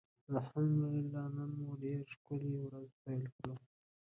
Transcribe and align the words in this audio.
الحمدالله 0.31 1.23
نن 1.35 1.49
مو 1.59 1.69
ډيره 1.81 2.05
ښکلي 2.13 2.51
ورځ 2.61 2.89
پېل 3.03 3.23
کړه. 3.37 3.55